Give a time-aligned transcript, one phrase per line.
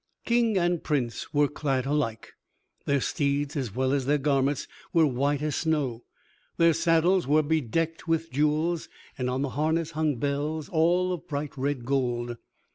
[0.25, 2.33] King and Prince were clad alike.
[2.85, 6.05] Their steeds as well as their garments were white as snow,
[6.57, 11.55] their saddles were bedecked with jewels, and on the harness hung bells, all of bright
[11.55, 12.37] red gold.